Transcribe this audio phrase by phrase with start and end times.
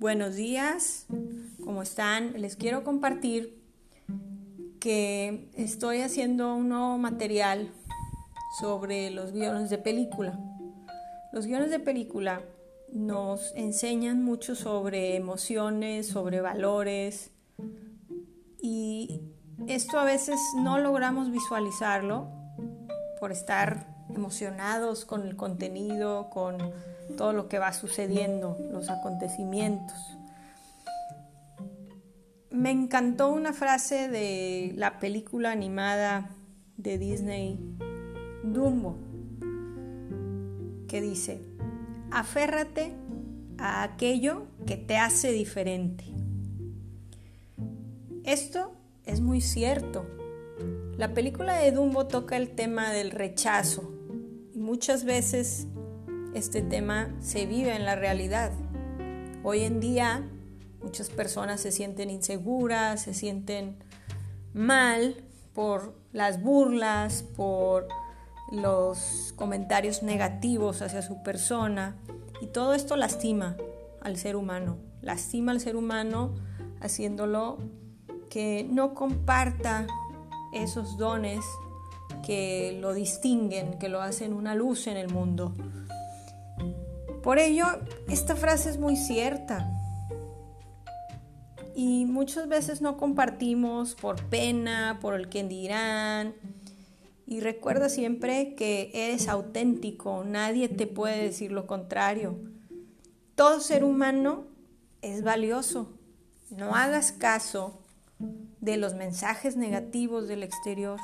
[0.00, 1.04] Buenos días,
[1.62, 2.32] ¿cómo están?
[2.40, 3.62] Les quiero compartir
[4.80, 7.70] que estoy haciendo un nuevo material
[8.58, 10.40] sobre los guiones de película.
[11.34, 12.40] Los guiones de película
[12.90, 17.32] nos enseñan mucho sobre emociones, sobre valores
[18.58, 19.20] y
[19.66, 22.26] esto a veces no logramos visualizarlo
[23.20, 26.56] por estar emocionados con el contenido, con
[27.16, 29.96] todo lo que va sucediendo, los acontecimientos.
[32.50, 36.30] Me encantó una frase de la película animada
[36.76, 37.58] de Disney,
[38.42, 38.96] Dumbo,
[40.88, 41.40] que dice,
[42.10, 42.92] aférrate
[43.58, 46.04] a aquello que te hace diferente.
[48.24, 48.72] Esto
[49.04, 50.06] es muy cierto.
[50.96, 53.92] La película de Dumbo toca el tema del rechazo
[54.54, 55.66] y muchas veces
[56.34, 58.52] este tema se vive en la realidad.
[59.42, 60.22] Hoy en día
[60.82, 63.76] muchas personas se sienten inseguras, se sienten
[64.54, 65.16] mal
[65.54, 67.88] por las burlas, por
[68.52, 71.96] los comentarios negativos hacia su persona
[72.40, 73.56] y todo esto lastima
[74.00, 76.34] al ser humano, lastima al ser humano
[76.80, 77.58] haciéndolo
[78.28, 79.86] que no comparta
[80.52, 81.40] esos dones
[82.24, 85.54] que lo distinguen, que lo hacen una luz en el mundo.
[87.22, 87.66] Por ello,
[88.08, 89.68] esta frase es muy cierta.
[91.74, 96.34] Y muchas veces no compartimos por pena, por el que dirán.
[97.26, 102.38] Y recuerda siempre que eres auténtico, nadie te puede decir lo contrario.
[103.34, 104.46] Todo ser humano
[105.02, 105.92] es valioso.
[106.50, 107.82] No hagas caso
[108.60, 110.98] de los mensajes negativos del exterior.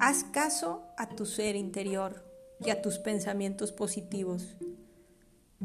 [0.00, 2.29] Haz caso a tu ser interior
[2.64, 4.56] y a tus pensamientos positivos.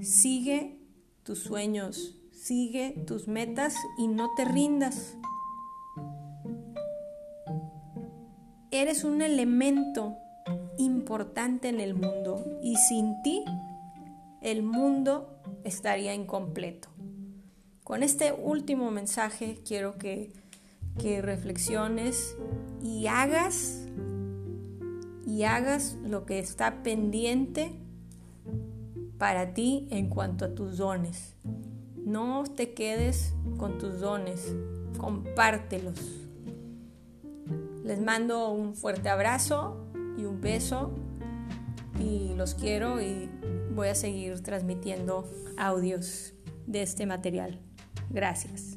[0.02, 0.80] Sigue
[1.24, 5.16] tus sueños, sigue tus metas y no te rindas.
[8.72, 10.18] Eres un elemento
[10.78, 13.44] importante en el mundo y sin ti
[14.42, 16.90] el mundo estaría incompleto.
[17.84, 20.34] Con este último mensaje quiero que,
[21.00, 22.36] que reflexiones
[22.84, 23.86] y hagas
[25.36, 27.74] y hagas lo que está pendiente
[29.18, 31.36] para ti en cuanto a tus dones.
[32.06, 34.56] No te quedes con tus dones,
[34.98, 36.00] compártelos.
[37.84, 39.86] Les mando un fuerte abrazo
[40.18, 40.94] y un beso
[42.00, 43.30] y los quiero y
[43.76, 46.34] voy a seguir transmitiendo audios
[46.66, 47.60] de este material.
[48.10, 48.75] Gracias.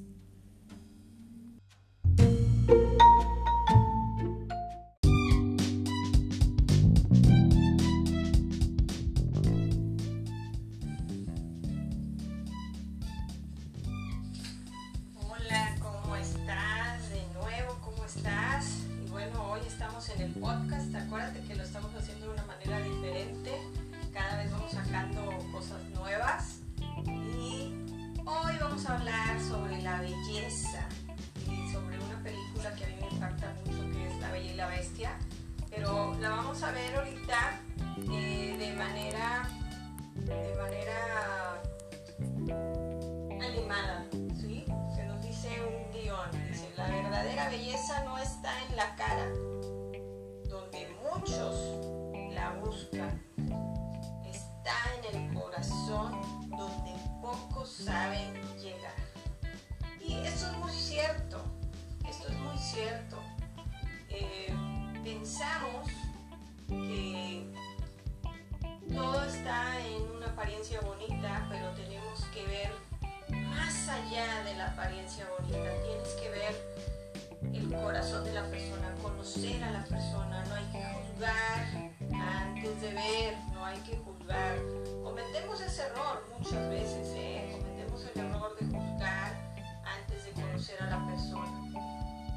[74.58, 75.70] La apariencia bonita.
[75.84, 80.82] Tienes que ver el corazón de la persona, conocer a la persona, no hay que
[80.82, 84.58] juzgar antes de ver, no hay que juzgar.
[85.04, 87.48] Cometemos ese error muchas veces, ¿eh?
[87.52, 89.52] cometemos el error de juzgar
[89.84, 91.62] antes de conocer a la persona.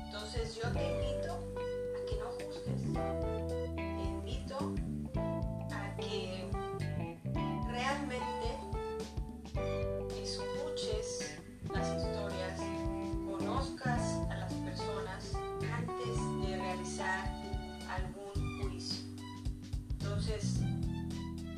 [0.06, 3.41] Entonces yo te invito a que no juzgues,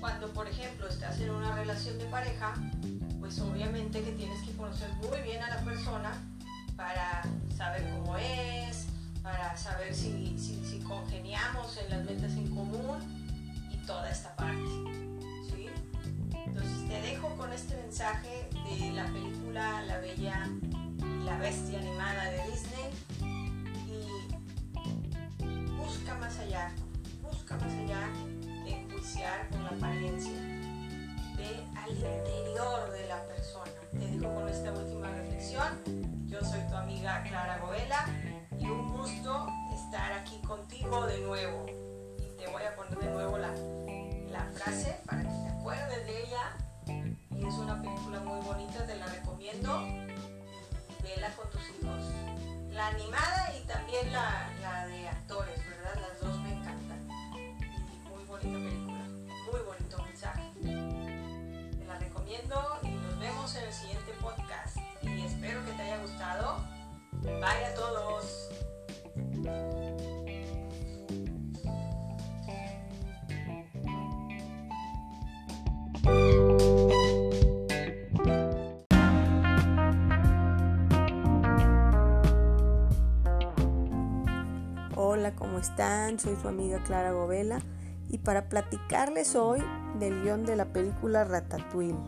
[0.04, 2.54] cuando por ejemplo estás en una relación de pareja,
[3.22, 6.12] pues obviamente que tienes que conocer muy bien a la persona
[6.76, 7.22] para
[7.56, 8.88] saber cómo es,
[9.22, 13.00] para saber si, si, congeniamos en las metas en común
[13.72, 14.60] y toda esta parte.
[15.48, 15.70] ¿sí?
[16.48, 20.50] Entonces te dejo con este mensaje de la película La Bella
[21.00, 22.90] y la Bestia animada de Disney
[23.88, 26.74] y busca más allá,
[27.22, 28.10] busca más allá
[29.16, 30.34] de con la apariencia,
[31.38, 33.72] ve al interior de la persona.
[33.92, 38.06] Te digo con esta última reflexión, yo soy tu amiga Clara Goela
[38.60, 41.66] y un gusto estar aquí contigo de nuevo.
[42.18, 43.54] Y te voy a poner de nuevo la,
[44.32, 46.58] la frase para que te acuerdes de ella
[47.44, 49.82] y es una película muy bonita, te la recomiendo.
[51.04, 52.02] Vela con tus hijos.
[52.72, 56.02] La animada y también la, la de actores, ¿verdad?
[56.02, 57.08] Las dos me encantan.
[58.10, 58.93] Muy bonita película,
[67.44, 68.50] Bye a todos.
[84.96, 86.20] Hola, ¿cómo están?
[86.20, 87.60] Soy su amiga Clara Govela
[88.08, 89.62] y para platicarles hoy
[90.00, 92.00] del guion de la película Ratatouille,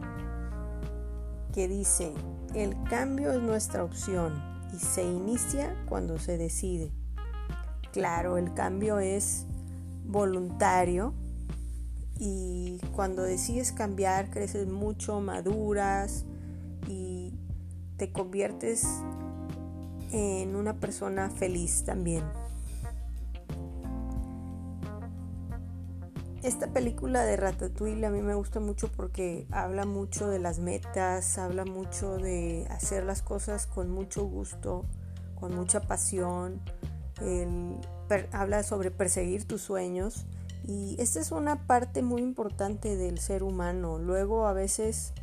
[1.54, 2.14] que dice,
[2.54, 6.92] el cambio es nuestra opción y se inicia cuando se decide.
[7.94, 9.46] Claro, el cambio es
[10.06, 11.14] voluntario
[12.20, 16.26] y cuando decides cambiar creces mucho, maduras
[16.88, 17.34] y
[17.98, 18.86] te conviertes
[20.12, 22.24] en una persona feliz también.
[26.46, 31.40] Esta película de Ratatouille a mí me gusta mucho porque habla mucho de las metas,
[31.40, 34.86] habla mucho de hacer las cosas con mucho gusto,
[35.40, 36.62] con mucha pasión,
[38.32, 40.28] habla sobre perseguir tus sueños
[40.64, 43.98] y esta es una parte muy importante del ser humano.
[43.98, 45.14] Luego a veces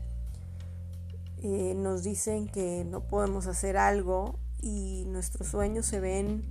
[1.40, 6.42] eh, nos dicen que no podemos hacer algo y nuestros sueños se ven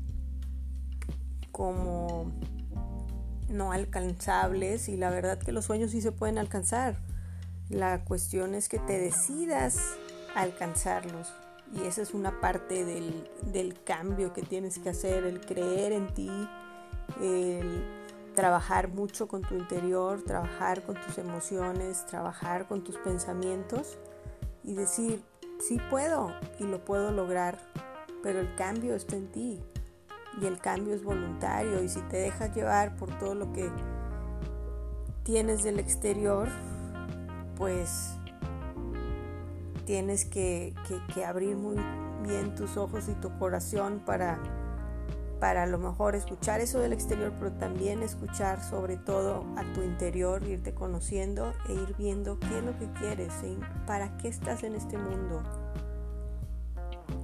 [1.52, 2.32] como
[3.52, 6.96] no alcanzables y la verdad que los sueños sí se pueden alcanzar.
[7.70, 9.78] La cuestión es que te decidas
[10.36, 11.34] alcanzarlos
[11.74, 16.14] y esa es una parte del, del cambio que tienes que hacer, el creer en
[16.14, 16.30] ti,
[17.22, 17.86] el
[18.36, 23.98] trabajar mucho con tu interior, trabajar con tus emociones, trabajar con tus pensamientos
[24.64, 25.24] y decir,
[25.60, 27.60] sí puedo y lo puedo lograr,
[28.24, 29.62] pero el cambio está en ti
[30.40, 33.70] y el cambio es voluntario y si te dejas llevar por todo lo que
[35.24, 36.48] tienes del exterior,
[37.58, 38.16] pues
[39.86, 40.74] tienes que,
[41.26, 41.78] abrir muy
[42.24, 44.40] bien tus ojos y tu corazón para,
[45.40, 49.82] para a lo mejor escuchar eso del exterior, pero también escuchar sobre todo a tu
[49.82, 53.34] interior, irte conociendo e ir viendo qué es lo que quieres,
[53.86, 55.44] para qué estás en este mundo,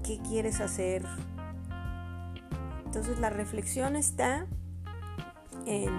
[0.04, 1.04] qué quieres hacer,
[2.88, 4.48] entonces la reflexión está
[5.66, 5.92] en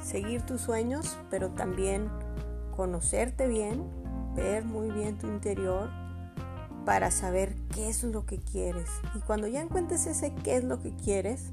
[0.00, 2.08] seguir tus sueños, pero también
[2.76, 3.82] conocerte bien,
[4.36, 5.90] ver muy bien tu interior
[6.84, 8.88] para saber qué es lo que quieres.
[9.16, 11.50] Y cuando ya encuentres ese qué es lo que quieres,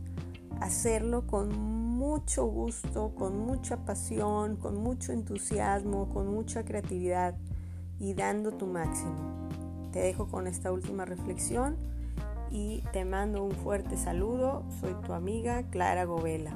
[0.61, 7.35] hacerlo con mucho gusto, con mucha pasión, con mucho entusiasmo, con mucha creatividad
[7.99, 9.49] y dando tu máximo.
[9.91, 11.75] Te dejo con esta última reflexión
[12.53, 14.63] y te mando un fuerte saludo.
[14.79, 16.55] Soy tu amiga Clara Govela.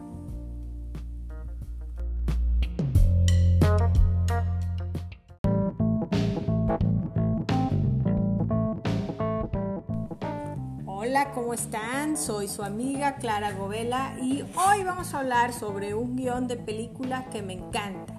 [10.86, 12.16] Hola, ¿cómo están?
[12.16, 17.25] Soy su amiga Clara Govela y hoy vamos a hablar sobre un guion de película
[17.32, 18.13] que me encanta,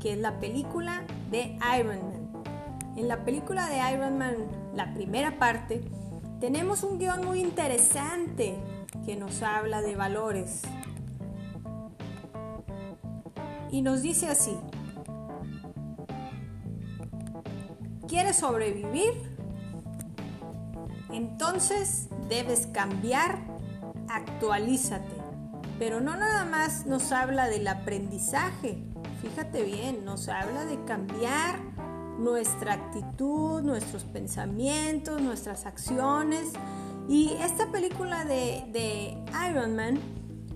[0.00, 2.32] que es la película de Iron Man.
[2.96, 4.34] En la película de Iron Man,
[4.74, 5.80] la primera parte,
[6.40, 8.56] tenemos un guion muy interesante
[9.04, 10.62] que nos habla de valores.
[13.70, 14.56] Y nos dice así,
[18.08, 19.12] ¿quieres sobrevivir?
[21.12, 23.38] Entonces debes cambiar,
[24.08, 25.20] actualízate.
[25.78, 28.82] Pero no nada más nos habla del aprendizaje,
[29.22, 31.69] fíjate bien, nos habla de cambiar
[32.20, 36.52] nuestra actitud, nuestros pensamientos, nuestras acciones.
[37.08, 39.16] Y esta película de,
[39.50, 39.98] Iron Man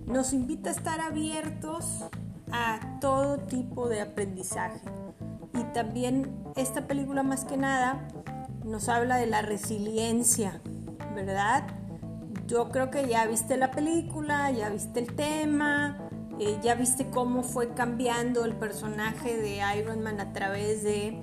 [0.07, 2.05] nos invita a estar abiertos
[2.53, 4.81] a todo tipo de aprendizaje.
[5.55, 8.07] Y también esta película más que nada
[8.65, 10.61] nos habla de la resiliencia,
[11.15, 11.67] ¿verdad?
[12.47, 15.99] Yo creo que ya viste la película, ya viste el tema,
[16.39, 21.21] eh, ya viste cómo fue cambiando el personaje de Iron Man a través de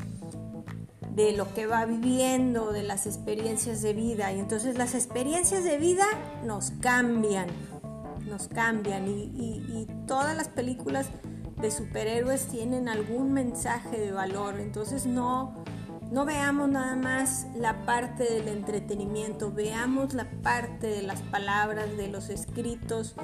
[1.15, 4.32] de lo que va viviendo, de las experiencias de vida.
[4.32, 6.06] Y entonces las experiencias de vida
[6.46, 7.48] nos cambian,
[8.27, 9.08] nos cambian.
[9.08, 11.10] Y, y todas las películas
[11.62, 14.60] de superhéroes tienen algún mensaje de valor.
[14.60, 15.63] Entonces no,
[16.12, 22.08] no veamos nada más la parte del entretenimiento, veamos la parte de las palabras, de
[22.08, 23.15] los escritos.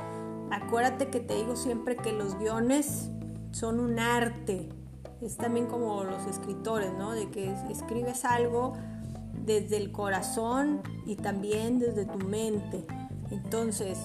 [0.51, 3.10] Acuérdate que te digo siempre que los guiones
[3.51, 4.70] son un arte.
[5.21, 7.12] Es también como los escritores, ¿no?
[7.12, 8.74] De que escribes algo
[9.45, 12.86] desde el corazón y también desde tu mente.
[13.31, 13.97] Entonces,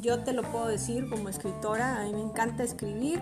[0.00, 3.20] yo te lo puedo decir como escritora, a mí me encanta escribir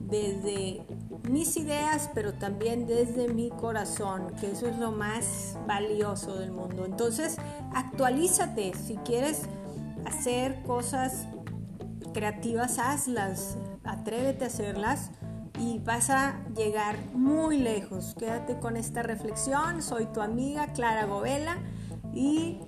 [0.00, 0.84] desde
[1.30, 6.84] mis ideas, pero también desde mi corazón, que eso es lo más valioso del mundo.
[6.84, 7.36] Entonces,
[7.72, 9.42] actualízate, si quieres
[10.04, 11.28] hacer cosas
[12.12, 15.10] creativas, hazlas, atrévete a hacerlas
[15.62, 18.16] y vas a llegar muy lejos.
[18.18, 21.58] Quédate con esta reflexión, soy tu amiga Clara Govela
[22.12, 22.58] y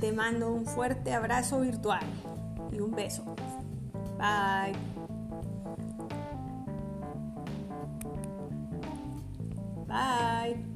[0.00, 2.04] te mando un fuerte abrazo virtual
[2.70, 3.24] y un beso.
[4.18, 4.72] Bye.
[9.88, 10.74] Bye.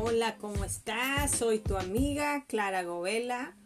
[0.00, 1.32] Hola, ¿cómo estás?
[1.32, 3.56] Soy tu amiga Clara Govela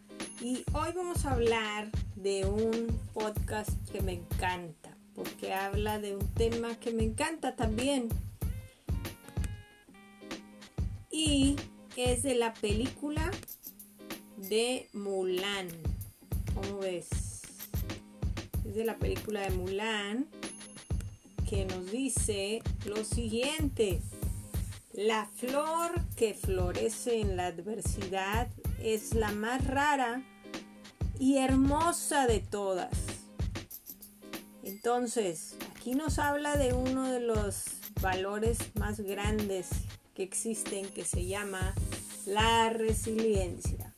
[0.40, 6.26] y hoy vamos a hablar de un podcast que me encanta, porque habla de un
[6.28, 8.08] tema que me encanta también.
[11.10, 11.56] Y
[11.98, 13.30] es de la película
[14.38, 15.68] de Mulan.
[16.54, 17.10] ¿Cómo ves?
[18.66, 20.26] Es de la película de Mulan
[21.46, 24.00] que nos dice lo siguiente.
[24.94, 30.22] La flor que florece en la adversidad es la más rara
[31.18, 32.90] y hermosa de todas.
[34.62, 37.64] Entonces, aquí nos habla de uno de los
[38.02, 39.70] valores más grandes
[40.14, 41.74] que existen que se llama
[42.26, 43.94] la resiliencia.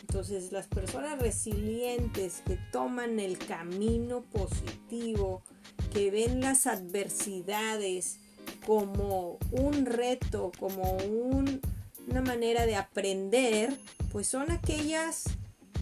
[0.00, 5.44] Entonces, las personas resilientes que toman el camino positivo,
[5.92, 8.18] que ven las adversidades
[8.66, 10.96] como un reto, como
[12.06, 13.76] una manera de aprender,
[14.12, 15.24] pues son aquellas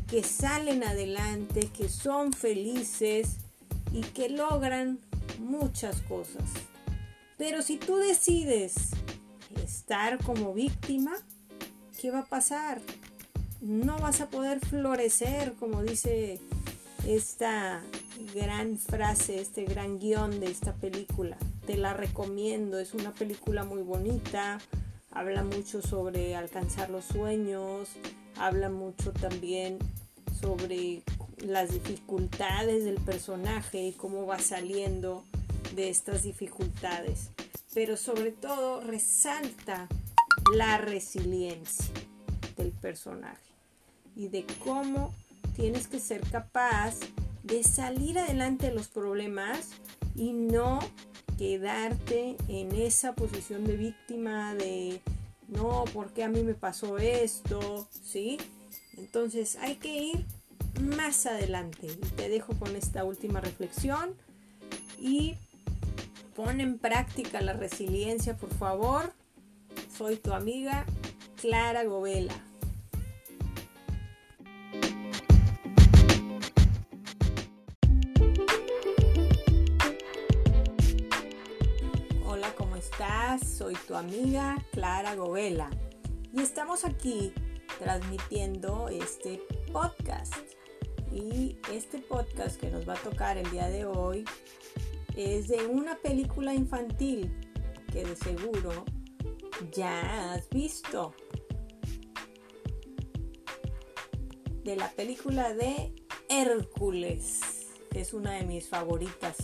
[0.08, 3.36] que salen adelante, que son felices
[3.92, 4.98] y que logran
[5.38, 6.44] muchas cosas.
[7.36, 8.74] Pero si tú decides
[9.62, 11.12] estar como víctima,
[12.00, 12.80] ¿qué va a pasar?
[13.60, 16.40] No vas a poder florecer, como dice
[17.06, 17.82] esta
[18.34, 21.36] gran frase, este gran guion de esta película.
[21.68, 24.58] Te la recomiendo, es una película muy bonita,
[25.10, 27.90] habla mucho sobre alcanzar los sueños,
[28.38, 29.76] habla mucho también
[30.40, 31.02] sobre
[31.36, 35.26] las dificultades del personaje y cómo va saliendo
[35.76, 37.32] de estas dificultades.
[37.74, 39.88] Pero sobre todo resalta
[40.54, 41.84] la resiliencia
[42.56, 43.52] del personaje
[44.16, 45.12] y de cómo
[45.54, 46.94] tienes que ser capaz
[47.42, 49.68] de salir adelante de los problemas
[50.14, 50.80] y no
[51.38, 55.00] quedarte en esa posición de víctima de
[55.48, 57.88] no, porque a mí me pasó esto?
[58.04, 58.38] ¿Sí?
[58.98, 60.26] Entonces hay que ir
[60.82, 61.88] más adelante.
[62.16, 64.14] Te dejo con esta última reflexión
[64.98, 65.36] y
[66.36, 69.12] pon en práctica la resiliencia, por favor.
[69.96, 70.84] Soy tu amiga
[71.40, 72.34] Clara Govela.
[82.78, 83.40] Estás?
[83.44, 85.68] Soy tu amiga Clara Govela
[86.32, 87.32] y estamos aquí
[87.80, 89.42] transmitiendo este
[89.72, 90.34] podcast.
[91.10, 94.24] Y este podcast que nos va a tocar el día de hoy
[95.16, 97.34] es de una película infantil
[97.92, 98.84] que de seguro
[99.72, 101.14] ya has visto.
[104.62, 105.92] De la película de
[106.28, 107.40] Hércules,
[107.92, 109.36] es una de mis favoritas.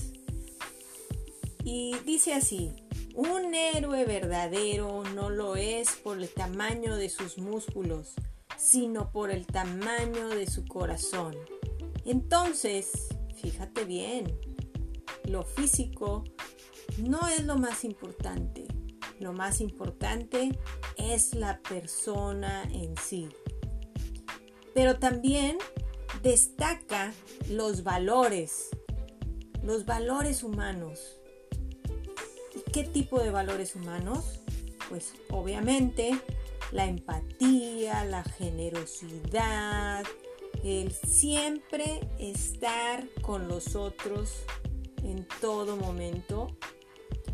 [1.65, 2.84] Y dice así,
[3.15, 8.15] un héroe verdadero no lo es por el tamaño de sus músculos,
[8.59, 11.37] sino por el tamaño de su corazón.
[12.05, 13.09] Entonces,
[13.41, 14.37] fíjate bien,
[15.25, 16.25] lo físico
[16.99, 18.67] no es lo más importante.
[19.21, 20.59] Lo más importante
[20.97, 23.29] es la persona en sí.
[24.75, 25.57] Pero también
[26.23, 27.15] destaca
[27.49, 28.71] los valores,
[29.63, 31.21] los valores humanos.
[32.75, 34.41] ¿Y qué tipo de valores humanos?
[34.89, 36.19] pues obviamente
[36.73, 40.05] la empatía, la generosidad,
[40.63, 44.45] el siempre estar con los otros
[45.05, 46.57] en todo momento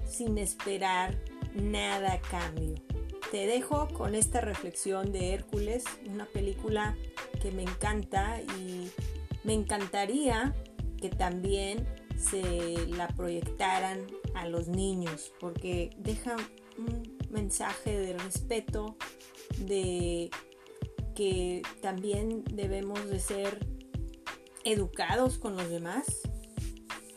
[0.06, 1.18] sin esperar
[1.54, 2.74] nada a cambio.
[3.30, 6.96] Te dejo con esta reflexión de Hércules, una película
[7.40, 8.90] que me encanta y
[9.44, 10.54] me encantaría
[11.00, 11.86] que también
[12.18, 16.36] se la proyectaran a los niños porque deja
[16.78, 18.96] un mensaje de respeto,
[19.58, 20.30] de
[21.14, 23.66] que también debemos de ser
[24.64, 26.06] educados con los demás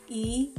[0.08, 0.54] y,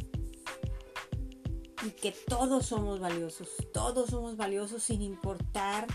[1.85, 5.87] y que todos somos valiosos, todos somos valiosos sin importar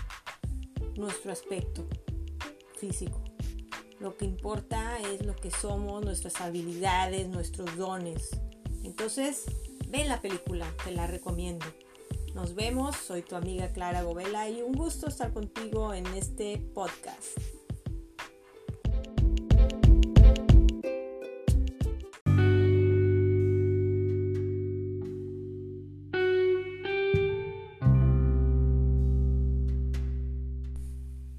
[0.97, 1.87] nuestro aspecto
[2.77, 3.23] físico.
[3.99, 8.31] Lo que importa es lo que somos, nuestras habilidades, nuestros dones.
[8.83, 9.45] Entonces,
[9.91, 11.67] ve la película, te la recomiendo.
[12.35, 17.27] Nos vemos, soy tu amiga Clara Govela y un gusto estar contigo en este podcast.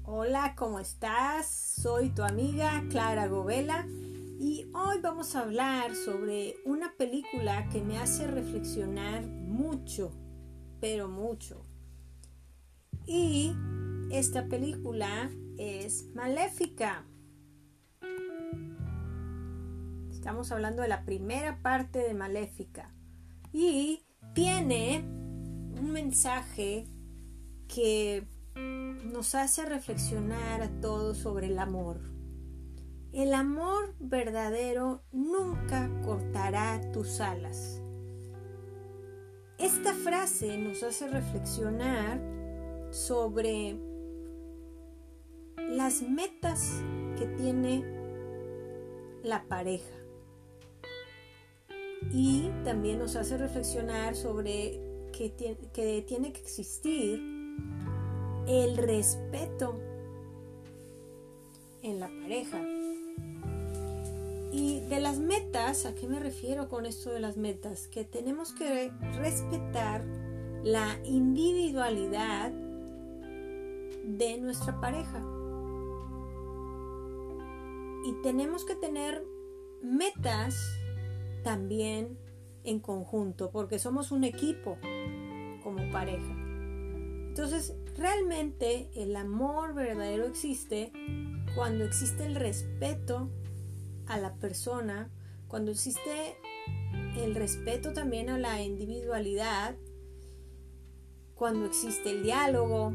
[0.04, 1.46] Hola, ¿cómo estás?
[1.80, 3.86] Soy tu amiga Clara Govela
[4.42, 10.12] y hoy vamos a hablar sobre una película que me hace reflexionar mucho
[10.80, 11.62] pero mucho.
[13.06, 13.54] Y
[14.10, 17.04] esta película es maléfica.
[20.10, 22.92] Estamos hablando de la primera parte de Maléfica.
[23.52, 24.02] Y
[24.34, 26.88] tiene un mensaje
[27.68, 32.11] que nos hace reflexionar a todos sobre el amor.
[33.12, 37.82] El amor verdadero nunca cortará tus alas.
[39.58, 42.18] Esta frase nos hace reflexionar
[42.90, 43.76] sobre
[45.58, 46.82] las metas
[47.18, 47.84] que tiene
[49.22, 49.94] la pareja.
[52.12, 54.80] Y también nos hace reflexionar sobre
[55.12, 57.22] que, tiene que existir
[58.46, 59.78] el respeto
[61.82, 62.81] en la pareja.
[64.52, 67.88] Y de las metas, ¿a qué me refiero con esto de las metas?
[67.88, 70.04] Que tenemos que respetar
[70.62, 72.52] la individualidad
[74.04, 75.24] de nuestra pareja.
[78.04, 79.24] Y tenemos que tener
[79.82, 80.54] metas
[81.42, 82.18] también
[82.62, 84.76] en conjunto, porque somos un equipo
[85.62, 86.36] como pareja.
[87.28, 90.92] Entonces, realmente el amor verdadero existe
[91.54, 93.30] cuando existe el respeto
[94.06, 95.10] a la persona,
[95.48, 96.36] cuando existe
[97.16, 99.76] el respeto también a la individualidad,
[101.34, 102.92] cuando existe el diálogo,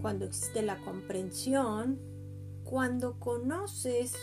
[0.00, 2.00] cuando existe la comprensión,
[2.64, 4.14] cuando conoces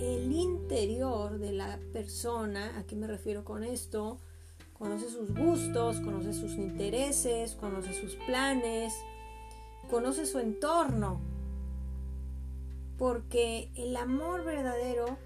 [0.00, 4.18] el interior de la persona, ¿a qué me refiero con esto?
[4.72, 8.92] Conoces sus gustos, conoces sus intereses, conoces sus planes,
[9.88, 11.20] conoces su entorno.
[12.98, 15.18] Porque el amor verdadero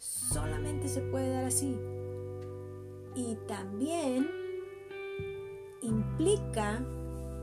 [0.00, 1.78] solamente se puede dar así.
[3.14, 4.28] Y también
[5.82, 6.82] implica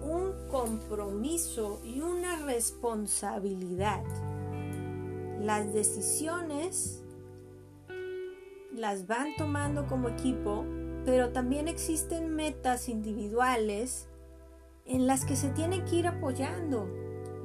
[0.02, 4.04] un compromiso y una responsabilidad.
[5.39, 7.04] Las decisiones
[8.74, 10.65] las van tomando como equipo,
[11.06, 14.08] pero también existen metas individuales
[14.86, 16.88] en las que se tienen que ir apoyando.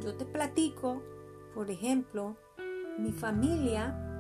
[0.01, 1.03] Yo te platico,
[1.55, 2.37] por ejemplo,
[2.99, 4.12] mi familia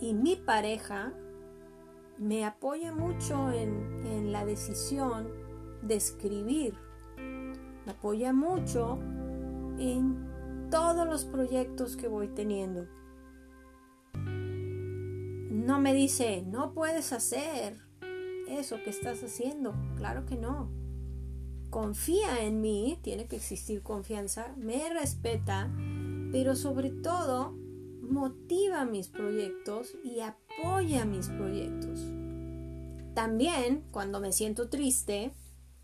[0.00, 1.12] y mi pareja
[2.18, 5.28] me apoya mucho en, la decisión
[5.82, 6.74] de escribir.
[7.16, 8.98] Me apoya mucho
[9.78, 12.86] en todos los proyectos que voy teniendo.
[14.14, 17.78] No me dice, no puedes hacer
[18.48, 19.74] eso que estás haciendo.
[19.96, 20.68] Claro que no.
[21.70, 25.70] Confía en mí, tiene que existir confianza, me respeta,
[26.32, 27.54] pero sobre todo
[28.08, 32.00] motiva mis proyectos y apoya mis proyectos.
[33.14, 35.32] También cuando me siento triste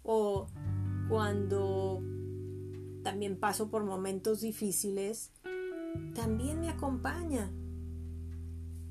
[0.02, 0.46] o
[1.08, 2.02] cuando
[3.02, 5.32] también paso por momentos difíciles,
[6.14, 7.52] también me acompaña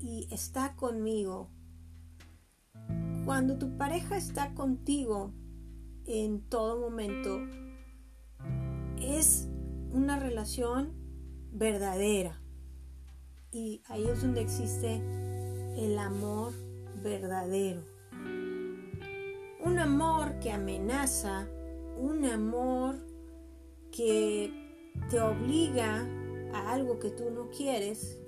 [0.00, 1.50] y está conmigo.
[3.24, 5.32] Cuando tu pareja está contigo
[6.06, 7.40] en todo momento,
[9.00, 9.48] es
[9.90, 10.92] una relación
[11.52, 12.43] verdadera.
[13.54, 15.00] Y ahí es donde existe
[15.76, 16.52] el amor
[17.02, 17.82] verdadero.
[19.64, 21.48] Un amor que amenaza
[21.96, 22.96] un amor
[23.92, 24.52] que
[25.10, 26.06] te obliga
[26.52, 28.20] a algo que tú no quieres,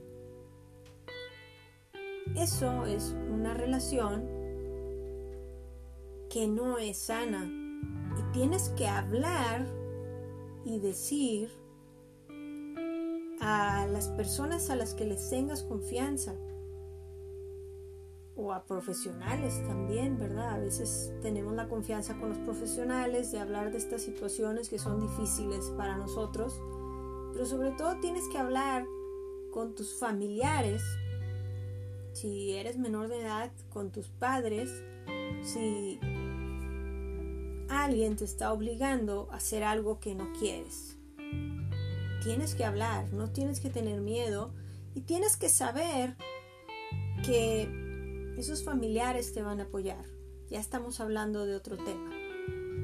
[2.36, 4.24] eso es una relación
[6.30, 7.44] que no es sana.
[8.18, 9.66] Y tienes que hablar
[10.64, 11.50] y decir
[13.40, 16.34] a las personas a las que les tengas confianza
[18.36, 20.54] o a profesionales también, ¿verdad?
[20.54, 25.00] A veces tenemos la confianza con los profesionales de hablar de estas situaciones que son
[25.00, 26.60] difíciles para nosotros,
[27.32, 28.84] pero sobre todo tienes que hablar
[29.50, 30.82] con tus familiares,
[32.12, 34.70] si eres menor de edad, con tus padres,
[35.42, 35.98] si
[37.68, 40.98] alguien te está obligando a hacer algo que no quieres.
[42.26, 44.52] Tienes que hablar, no tienes que tener miedo
[44.96, 46.16] y tienes que saber
[47.24, 50.04] que esos familiares te van a apoyar.
[50.50, 52.10] Ya estamos hablando de otro tema.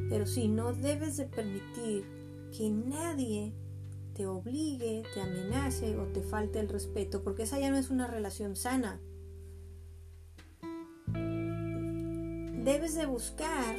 [0.09, 2.05] Pero sí, no debes de permitir
[2.57, 3.53] que nadie
[4.15, 8.07] te obligue, te amenace o te falte el respeto, porque esa ya no es una
[8.07, 9.01] relación sana.
[12.63, 13.77] Debes de buscar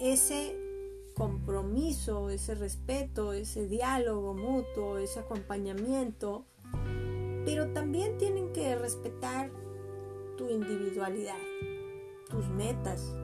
[0.00, 0.61] ese
[1.14, 6.44] compromiso, ese respeto, ese diálogo mutuo, ese acompañamiento,
[7.44, 9.50] pero también tienen que respetar
[10.36, 11.38] tu individualidad,
[12.28, 13.14] tus metas.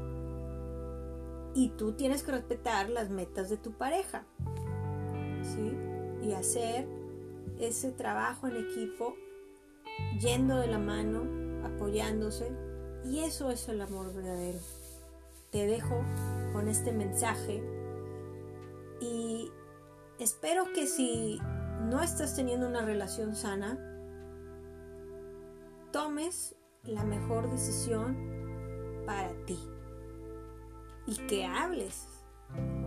[1.54, 4.24] Y tú tienes que respetar las metas de tu pareja.
[5.42, 5.72] ¿Sí?
[6.22, 6.86] Y hacer
[7.58, 9.16] ese trabajo en equipo
[10.20, 11.22] yendo de la mano,
[11.66, 12.52] apoyándose.
[13.04, 14.58] Y eso es el amor verdadero.
[15.50, 16.04] Te dejo
[16.52, 17.62] con este mensaje
[19.00, 19.50] y
[20.18, 21.38] espero que si
[21.88, 23.78] no estás teniendo una relación sana,
[25.92, 28.16] tomes la mejor decisión
[29.06, 29.58] para ti.
[31.06, 32.06] Y que hables,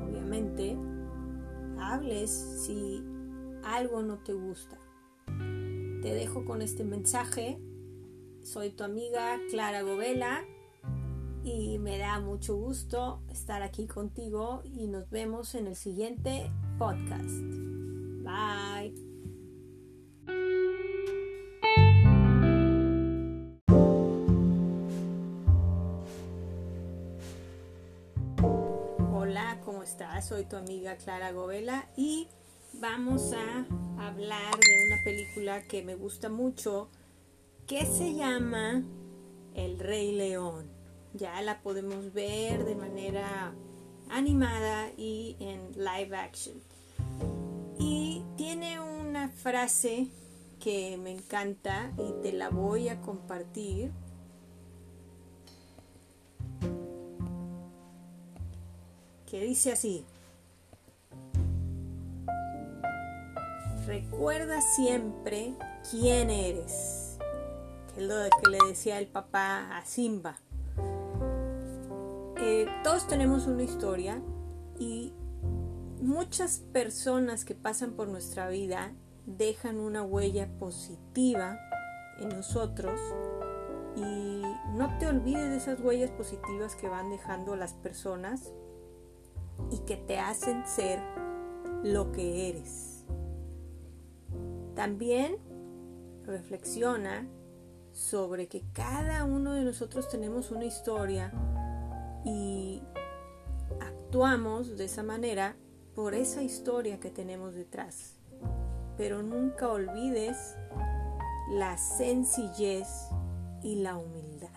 [0.06, 0.78] obviamente,
[1.80, 3.04] hables si
[3.64, 4.78] algo no te gusta.
[5.28, 7.60] Te dejo con este mensaje.
[8.42, 10.44] Soy tu amiga Clara Govela
[11.82, 17.42] me da mucho gusto estar aquí contigo y nos vemos en el siguiente podcast.
[18.24, 19.12] Bye.
[30.22, 32.28] Soy tu amiga Clara Govela y
[32.74, 33.66] vamos a
[34.08, 36.90] hablar de una película que me gusta mucho
[37.66, 38.84] que se llama
[39.56, 40.71] El Rey León.
[41.14, 43.54] Ya la podemos ver de manera
[44.10, 46.62] animada y en live action.
[47.80, 50.08] Y tiene una frase
[50.60, 53.92] que me encanta y te la voy a compartir
[59.32, 60.06] que dice así,
[63.88, 65.54] recuerda siempre
[65.90, 67.18] quién eres,
[67.94, 70.38] que es lo que le decía el papá a Simba.
[72.84, 74.20] Todos tenemos una historia
[74.80, 75.14] y
[76.02, 78.94] muchas personas que pasan por nuestra vida
[79.28, 81.60] dejan una huella positiva
[82.20, 83.00] en nosotros
[83.96, 84.42] y
[84.76, 88.52] no te olvides de esas huellas positivas que van dejando las personas
[89.70, 91.00] y que te hacen ser
[91.84, 93.06] lo que eres.
[94.74, 95.38] También
[96.26, 97.28] reflexiona
[97.92, 101.32] sobre que cada uno de nosotros tenemos una historia
[102.26, 102.82] y
[103.80, 105.56] actuamos de esa manera
[105.96, 108.18] por esa historia que tenemos detrás.
[108.98, 110.56] Pero nunca olvides
[111.52, 112.88] la sencillez
[113.64, 114.50] y la humildad.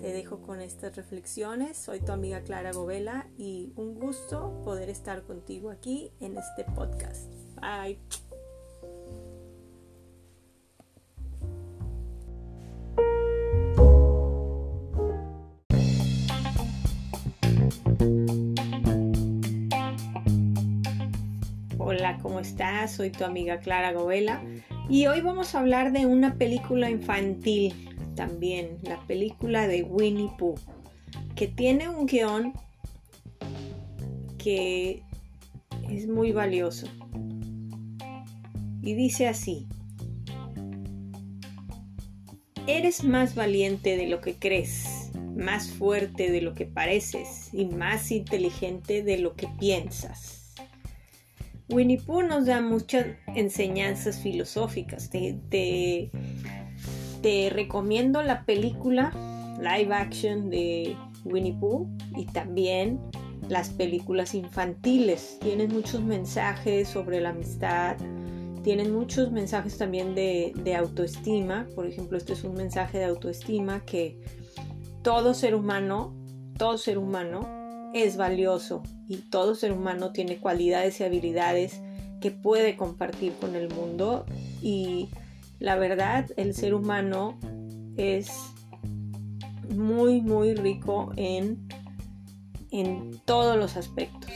[0.00, 1.76] Te dejo con estas reflexiones.
[1.76, 7.28] Soy tu amiga Clara Govela y un gusto poder estar contigo aquí en este podcast.
[7.60, 8.29] Bye.
[22.22, 22.92] ¿Cómo estás?
[22.92, 24.42] Soy tu amiga Clara Govela
[24.88, 27.74] y hoy vamos a hablar de una película infantil
[28.14, 30.58] también, la película de Winnie Pooh,
[31.34, 32.52] que tiene un guion
[34.38, 35.02] que
[35.88, 36.86] es muy valioso.
[38.82, 39.66] Y dice así,
[42.66, 48.10] eres más valiente de lo que crees, más fuerte de lo que pareces y más
[48.10, 50.39] inteligente de lo que piensas.
[51.72, 56.10] Winnie Pooh nos da muchas enseñanzas filosóficas, de
[57.22, 59.12] te recomiendo la película
[59.60, 62.98] live action de Winnie Pooh y también
[63.48, 65.38] las películas infantiles.
[65.40, 67.96] Tienen muchos mensajes sobre la amistad,
[68.64, 71.66] tienen muchos mensajes también de, de, autoestima.
[71.74, 74.18] Por ejemplo, este es un mensaje de autoestima que
[75.02, 76.16] todo ser humano,
[76.56, 77.59] todo ser humano
[77.94, 81.80] es valioso y todo ser humano tiene cualidades y habilidades
[82.20, 84.26] que puede compartir con el mundo
[84.62, 85.08] y
[85.58, 87.38] la verdad el ser humano
[87.96, 88.30] es
[89.74, 91.66] muy muy rico en,
[92.70, 94.30] en todos los aspectos,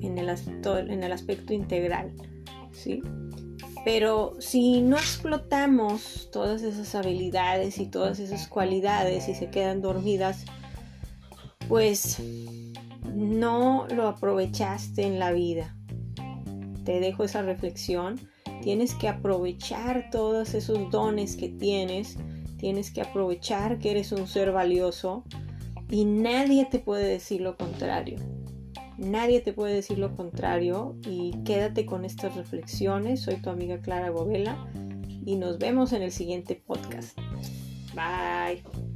[0.00, 2.12] en el, en el aspecto integral,
[2.72, 3.02] ¿sí?
[3.84, 10.46] Pero si no explotamos todas esas habilidades y todas esas cualidades y se quedan dormidas,
[11.68, 12.18] pues
[13.24, 15.74] no lo aprovechaste en la vida.
[16.84, 18.20] Te dejo esa reflexión.
[18.62, 22.16] Tienes que aprovechar todos esos dones que tienes.
[22.58, 25.24] Tienes que aprovechar que eres un ser valioso
[25.90, 28.16] y nadie te puede decir lo contrario.
[28.96, 33.22] Nadie te puede decir lo contrario y quédate con estas reflexiones.
[33.22, 34.56] Soy tu amiga Clara Govela
[35.26, 37.18] y nos vemos en el siguiente podcast.
[37.94, 38.93] Bye.